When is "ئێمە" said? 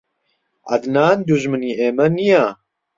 1.79-2.07